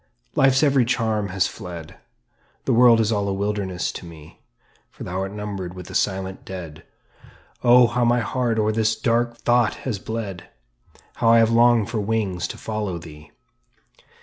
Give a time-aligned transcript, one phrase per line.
[0.33, 1.95] Life's every charm has fled,
[2.65, 4.41] The world is all a wilderness to me;
[4.89, 6.81] "For thou art numbered with the silent dead."
[7.63, 10.45] Oh, how my heart o'er this dark thought has bled!
[11.17, 13.29] How I have longed for wings to follow thee!